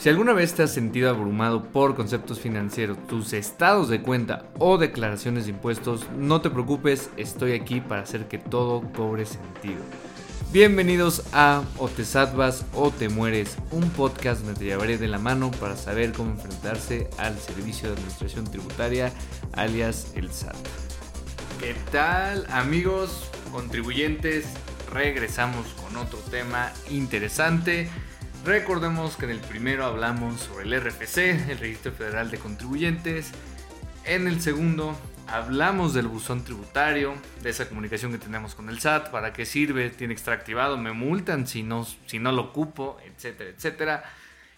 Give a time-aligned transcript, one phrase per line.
[0.00, 4.78] Si alguna vez te has sentido abrumado por conceptos financieros, tus estados de cuenta o
[4.78, 9.82] declaraciones de impuestos, no te preocupes, estoy aquí para hacer que todo cobre sentido.
[10.54, 15.18] Bienvenidos a O te salvas o te mueres, un podcast donde te llevaré de la
[15.18, 19.12] mano para saber cómo enfrentarse al servicio de administración tributaria,
[19.52, 20.56] alias el SAT.
[21.60, 24.46] ¿Qué tal amigos contribuyentes?
[24.90, 27.90] Regresamos con otro tema interesante
[28.44, 33.32] Recordemos que en el primero hablamos sobre el RFC, el Registro Federal de Contribuyentes.
[34.04, 39.10] En el segundo hablamos del buzón tributario, de esa comunicación que tenemos con el SAT,
[39.10, 44.04] para qué sirve, tiene extractivado, me multan si no, si no lo ocupo, etcétera, etcétera.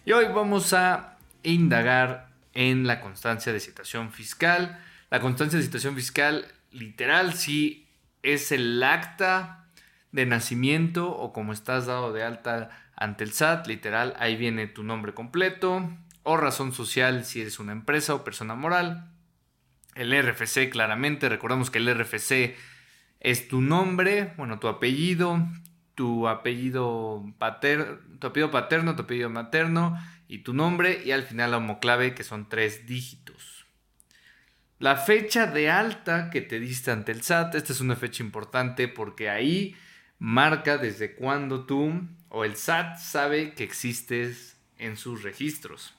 [0.05, 4.79] Y hoy vamos a indagar en la constancia de situación fiscal.
[5.09, 7.85] La constancia de situación fiscal literal sí
[8.21, 9.65] es el acta
[10.13, 14.83] de nacimiento o como estás dado de alta ante el SAT, literal, ahí viene tu
[14.83, 15.89] nombre completo
[16.23, 19.11] o razón social si eres una empresa o persona moral.
[19.95, 22.55] El RFC, claramente, recordamos que el RFC
[23.19, 25.47] es tu nombre, bueno, tu apellido,
[25.95, 27.23] tu apellido,
[28.19, 32.23] tu apellido paterno, tu apellido materno y tu nombre y al final la homoclave que
[32.23, 33.65] son tres dígitos.
[34.79, 38.87] La fecha de alta que te diste ante el SAT, esta es una fecha importante
[38.87, 39.75] porque ahí
[40.19, 42.01] marca desde cuándo tú
[42.35, 45.93] o el SAT sabe que existes en sus registros.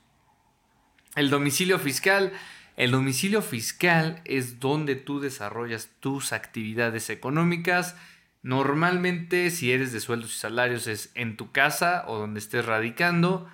[1.15, 2.33] El domicilio fiscal.
[2.77, 7.95] El domicilio fiscal es donde tú desarrollas tus actividades económicas.
[8.43, 13.49] Normalmente si eres de sueldos y salarios es en tu casa o donde estés radicando.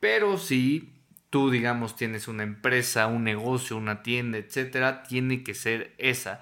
[0.00, 0.92] Pero si
[1.30, 6.40] tú digamos tienes una empresa, un negocio, una tienda, etcétera, tiene que ser esa.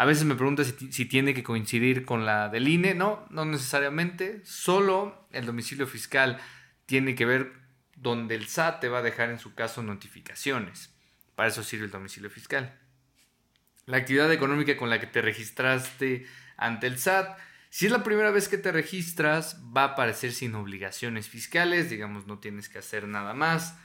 [0.00, 2.94] A veces me pregunta si, tiene que coincidir con la del INE.
[2.94, 4.40] No, no necesariamente.
[4.46, 6.40] Solo el domicilio fiscal
[6.86, 7.52] tiene que ver
[7.96, 10.90] donde el SAT te va a dejar en su caso notificaciones.
[11.34, 12.80] Para eso sirve el domicilio fiscal.
[13.84, 16.24] La actividad económica con la que te registraste
[16.56, 17.38] ante el SAT.
[17.68, 22.26] Si es la primera vez que te registras, va a aparecer sin obligaciones fiscales, digamos,
[22.26, 23.76] no tienes que hacer nada más.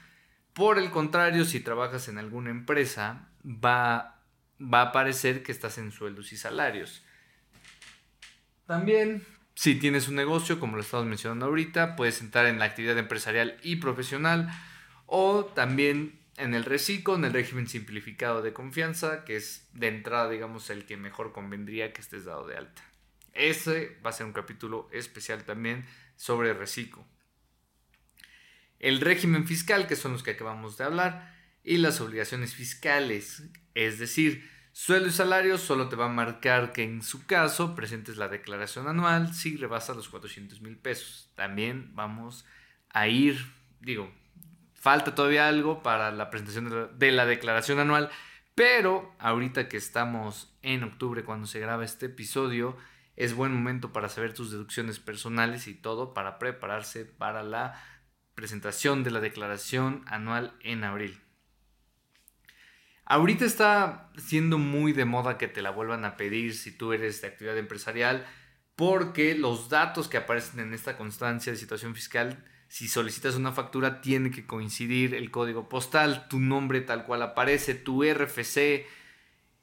[0.53, 4.14] Por el contrario, si trabajas en alguna empresa, va
[4.59, 7.03] va a aparecer que estás en sueldos y salarios.
[8.65, 12.97] También, si tienes un negocio, como lo estamos mencionando ahorita, puedes entrar en la actividad
[12.97, 14.49] empresarial y profesional
[15.05, 20.29] o también en el reciclo, en el régimen simplificado de confianza, que es de entrada,
[20.29, 22.83] digamos, el que mejor convendría que estés dado de alta.
[23.33, 27.05] Ese va a ser un capítulo especial también sobre reciclo.
[28.79, 31.33] El régimen fiscal, que son los que acabamos de hablar,
[31.63, 33.43] y las obligaciones fiscales,
[33.75, 38.17] es decir, sueldo y salario solo te va a marcar que en su caso presentes
[38.17, 41.29] la declaración anual si rebasa los 400 mil pesos.
[41.35, 42.45] También vamos
[42.89, 43.37] a ir,
[43.81, 44.11] digo,
[44.73, 48.09] falta todavía algo para la presentación de la declaración anual,
[48.55, 52.77] pero ahorita que estamos en octubre cuando se graba este episodio,
[53.17, 57.81] es buen momento para saber tus deducciones personales y todo para prepararse para la
[58.35, 61.24] presentación de la declaración anual en abril.
[63.05, 67.21] Ahorita está siendo muy de moda que te la vuelvan a pedir si tú eres
[67.21, 68.25] de actividad empresarial,
[68.75, 74.01] porque los datos que aparecen en esta constancia de situación fiscal, si solicitas una factura,
[74.01, 78.87] tiene que coincidir el código postal, tu nombre tal cual aparece, tu RFC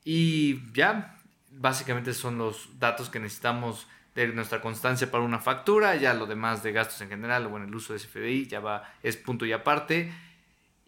[0.05, 1.19] y ya,
[1.51, 6.63] básicamente son los datos que necesitamos de nuestra constancia para una factura, ya lo demás
[6.63, 9.53] de gastos en general o en el uso de SFDI ya va, es punto y
[9.53, 10.13] aparte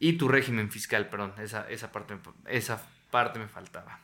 [0.04, 4.00] y tu régimen fiscal, perdón, esa, esa, parte, esa parte me faltaba.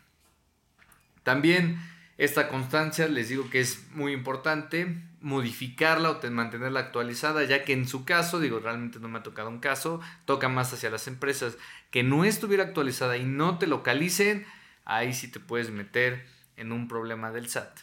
[1.24, 1.78] También
[2.16, 7.86] esta constancia les digo que es muy importante modificarla o mantenerla actualizada, ya que en
[7.86, 11.58] su caso, digo, realmente no me ha tocado un caso, toca más hacia las empresas
[11.90, 14.46] que no estuviera actualizada y no te localicen,
[14.86, 17.80] ahí sí te puedes meter en un problema del SAT.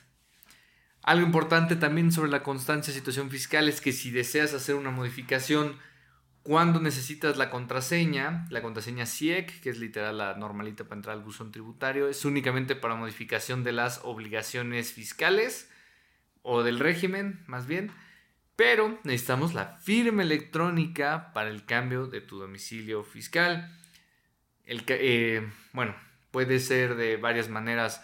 [1.03, 4.89] Algo importante también sobre la constancia de situación fiscal es que si deseas hacer una
[4.89, 5.77] modificación
[6.47, 11.21] cuando necesitas la contraseña, la contraseña CIEC, que es literal la normalita para entrar al
[11.21, 15.69] buzón tributario, es únicamente para modificación de las obligaciones fiscales
[16.44, 17.91] o del régimen, más bien.
[18.55, 23.69] Pero necesitamos la firma electrónica para el cambio de tu domicilio fiscal.
[24.65, 25.97] Eh, bueno,
[26.31, 28.01] puede ser de varias maneras.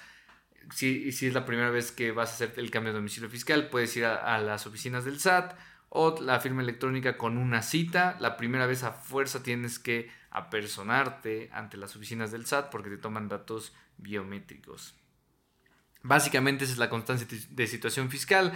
[0.75, 3.95] Si, es la primera vez que vas a hacer el cambio de domicilio fiscal, puedes
[3.95, 5.55] ir a las oficinas del SAT
[5.95, 8.17] o la firma electrónica con una cita.
[8.19, 12.97] La primera vez a fuerza tienes que apersonarte ante las oficinas del SAT porque te
[12.97, 14.95] toman datos biométricos.
[16.01, 18.53] Básicamente esa es la constancia de situación fiscal.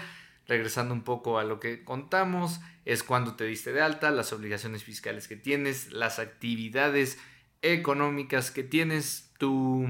[0.47, 4.81] regresando un poco a lo que contamos, es cuando te diste de alta, las obligaciones
[4.81, 7.19] fiscales que tienes, las actividades
[7.61, 9.87] económicas que tienes, tu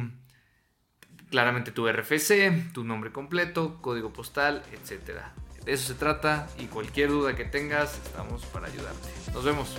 [1.30, 5.22] claramente tu RFC, tu nombre completo, código postal, etc.
[5.68, 9.10] De eso se trata y cualquier duda que tengas, estamos para ayudarte.
[9.34, 9.76] Nos vemos.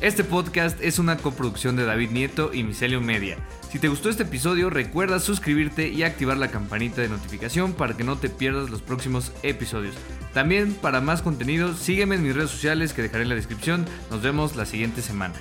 [0.00, 3.38] Este podcast es una coproducción de David Nieto y Micelio Media.
[3.70, 8.02] Si te gustó este episodio, recuerda suscribirte y activar la campanita de notificación para que
[8.02, 9.94] no te pierdas los próximos episodios.
[10.32, 13.86] También para más contenido, sígueme en mis redes sociales que dejaré en la descripción.
[14.10, 15.36] Nos vemos la siguiente semana.